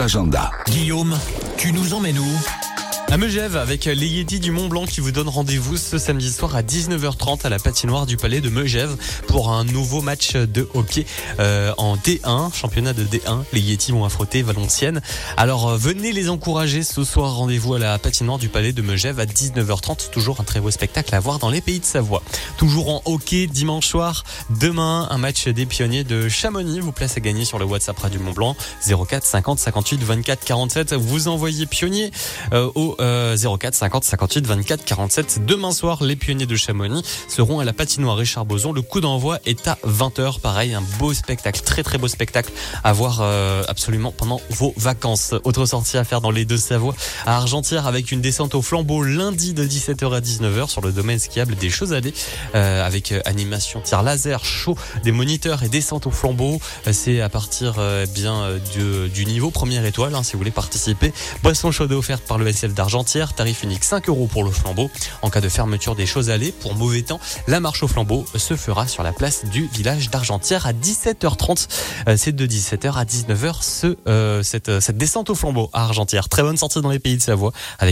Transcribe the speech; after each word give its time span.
Agenda. 0.00 0.50
Guillaume, 0.66 1.18
tu 1.58 1.72
nous 1.72 1.92
emmènes 1.92 2.18
où? 2.18 2.59
À 3.10 3.16
Megève 3.16 3.56
avec 3.56 3.86
les 3.86 4.06
Yétis 4.06 4.38
du 4.38 4.52
Mont 4.52 4.68
Blanc 4.68 4.84
qui 4.86 5.00
vous 5.00 5.10
donnent 5.10 5.28
rendez-vous 5.28 5.76
ce 5.76 5.98
samedi 5.98 6.30
soir 6.32 6.54
à 6.54 6.62
19h30 6.62 7.44
à 7.44 7.48
la 7.48 7.58
patinoire 7.58 8.06
du 8.06 8.16
Palais 8.16 8.40
de 8.40 8.48
Megève 8.48 8.96
pour 9.26 9.50
un 9.50 9.64
nouveau 9.64 10.00
match 10.00 10.36
de 10.36 10.68
hockey 10.74 11.06
euh, 11.40 11.72
en 11.76 11.96
D1, 11.96 12.54
championnat 12.54 12.92
de 12.92 13.02
D1. 13.02 13.42
Les 13.52 13.60
Yétis 13.60 13.90
vont 13.90 14.04
affronter 14.04 14.42
Valenciennes. 14.42 15.02
Alors 15.36 15.70
euh, 15.70 15.76
venez 15.76 16.12
les 16.12 16.28
encourager 16.28 16.84
ce 16.84 17.02
soir. 17.02 17.34
Rendez-vous 17.34 17.74
à 17.74 17.80
la 17.80 17.98
patinoire 17.98 18.38
du 18.38 18.48
Palais 18.48 18.72
de 18.72 18.80
Megève 18.80 19.18
à 19.18 19.24
19h30. 19.24 20.10
Toujours 20.10 20.40
un 20.40 20.44
très 20.44 20.60
beau 20.60 20.70
spectacle 20.70 21.12
à 21.12 21.18
voir 21.18 21.40
dans 21.40 21.50
les 21.50 21.60
pays 21.60 21.80
de 21.80 21.84
Savoie. 21.84 22.22
Toujours 22.58 22.90
en 22.90 23.02
hockey 23.06 23.48
dimanche 23.48 23.88
soir. 23.88 24.22
Demain, 24.50 25.08
un 25.10 25.18
match 25.18 25.48
des 25.48 25.66
pionniers 25.66 26.04
de 26.04 26.28
Chamonix 26.28 26.78
vous 26.78 26.92
place 26.92 27.16
à 27.16 27.20
gagner 27.20 27.44
sur 27.44 27.58
le 27.58 27.64
WhatsApp 27.64 27.98
Radio 27.98 28.20
Mont 28.20 28.32
Blanc 28.32 28.56
04 28.86 29.24
50 29.24 29.58
58 29.58 30.00
24 30.04 30.44
47. 30.44 30.92
Vous 30.92 31.26
envoyez 31.26 31.66
pionnier 31.66 32.12
euh, 32.52 32.70
au 32.76 32.99
04 33.00 33.74
50 33.74 34.04
58 34.04 34.46
24 34.46 34.84
47. 34.84 35.46
Demain 35.46 35.72
soir, 35.72 36.02
les 36.02 36.16
pionniers 36.16 36.46
de 36.46 36.56
Chamonix 36.56 37.02
seront 37.28 37.58
à 37.60 37.64
la 37.64 37.72
patinoire 37.72 38.16
Richard 38.16 38.44
Boson. 38.44 38.72
Le 38.72 38.82
coup 38.82 39.00
d'envoi 39.00 39.38
est 39.46 39.66
à 39.66 39.78
20h. 39.86 40.40
Pareil, 40.40 40.74
un 40.74 40.82
beau 40.98 41.14
spectacle, 41.14 41.60
très 41.62 41.82
très 41.82 41.98
beau 41.98 42.08
spectacle 42.08 42.52
à 42.84 42.92
voir 42.92 43.20
euh, 43.22 43.62
absolument 43.68 44.12
pendant 44.12 44.40
vos 44.50 44.74
vacances. 44.76 45.34
Autre 45.44 45.64
sortie 45.66 45.96
à 45.96 46.04
faire 46.04 46.20
dans 46.20 46.30
les 46.30 46.44
deux 46.44 46.58
Savoies 46.58 46.94
à 47.24 47.36
Argentière 47.36 47.86
avec 47.86 48.12
une 48.12 48.20
descente 48.20 48.54
au 48.54 48.62
flambeau 48.62 49.02
lundi 49.02 49.54
de 49.54 49.64
17h 49.64 50.14
à 50.14 50.20
19h 50.20 50.68
sur 50.68 50.82
le 50.82 50.92
domaine 50.92 51.18
skiable 51.18 51.54
des 51.56 51.70
Choses-Allées 51.70 52.14
euh, 52.54 52.86
avec 52.86 53.12
euh, 53.12 53.20
animation 53.24 53.80
tir 53.80 54.02
laser, 54.02 54.44
chaud, 54.44 54.76
des 55.04 55.12
moniteurs 55.12 55.62
et 55.62 55.68
descente 55.68 56.06
au 56.06 56.10
flambeau. 56.10 56.60
C'est 56.92 57.20
à 57.20 57.28
partir 57.28 57.78
bien 58.14 58.48
du, 58.74 59.08
du, 59.08 59.26
niveau 59.26 59.50
première 59.50 59.84
étoile 59.84 60.14
hein, 60.14 60.22
si 60.22 60.32
vous 60.32 60.38
voulez 60.38 60.50
participer. 60.50 61.12
Boisson 61.42 61.70
chaude 61.70 61.92
offerte 61.92 62.22
par 62.24 62.38
le 62.38 62.50
SL 62.52 62.74
d'Argentière 62.74 62.89
Argentière, 62.90 63.34
tarif 63.34 63.62
unique 63.62 63.84
5 63.84 64.08
euros 64.08 64.26
pour 64.26 64.42
le 64.42 64.50
flambeau. 64.50 64.90
En 65.22 65.30
cas 65.30 65.40
de 65.40 65.48
fermeture 65.48 65.94
des 65.94 66.06
choses 66.06 66.28
allées 66.28 66.50
pour 66.50 66.74
mauvais 66.74 67.02
temps, 67.02 67.20
la 67.46 67.60
marche 67.60 67.84
au 67.84 67.86
flambeau 67.86 68.24
se 68.34 68.56
fera 68.56 68.88
sur 68.88 69.04
la 69.04 69.12
place 69.12 69.44
du 69.44 69.68
village 69.72 70.10
d'Argentière 70.10 70.66
à 70.66 70.72
17h30. 70.72 71.68
Euh, 72.08 72.16
c'est 72.16 72.34
de 72.34 72.46
17h 72.48 72.92
à 72.94 73.04
19h 73.04 73.62
ce, 73.62 73.96
euh, 74.08 74.42
cette, 74.42 74.80
cette 74.80 74.98
descente 74.98 75.30
au 75.30 75.36
flambeau 75.36 75.70
à 75.72 75.84
Argentière. 75.84 76.28
Très 76.28 76.42
bonne 76.42 76.56
sortie 76.56 76.80
dans 76.80 76.90
les 76.90 76.98
pays 76.98 77.16
de 77.16 77.22
Savoie 77.22 77.52
avec 77.78 77.88